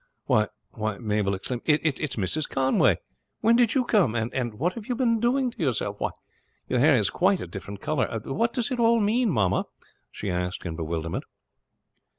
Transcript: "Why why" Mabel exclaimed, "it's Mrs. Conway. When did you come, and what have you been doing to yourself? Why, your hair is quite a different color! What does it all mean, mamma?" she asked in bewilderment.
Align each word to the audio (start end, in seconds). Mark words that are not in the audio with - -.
"Why 0.25 0.47
why" 0.71 0.97
Mabel 0.97 1.35
exclaimed, 1.35 1.61
"it's 1.65 2.15
Mrs. 2.15 2.49
Conway. 2.49 2.97
When 3.41 3.55
did 3.55 3.75
you 3.75 3.85
come, 3.85 4.15
and 4.15 4.55
what 4.55 4.73
have 4.73 4.87
you 4.87 4.95
been 4.95 5.19
doing 5.19 5.51
to 5.51 5.59
yourself? 5.61 6.01
Why, 6.01 6.09
your 6.67 6.79
hair 6.79 6.97
is 6.97 7.11
quite 7.11 7.39
a 7.39 7.45
different 7.45 7.81
color! 7.81 8.19
What 8.25 8.51
does 8.51 8.71
it 8.71 8.79
all 8.79 8.99
mean, 8.99 9.29
mamma?" 9.29 9.65
she 10.09 10.31
asked 10.31 10.65
in 10.65 10.75
bewilderment. 10.75 11.25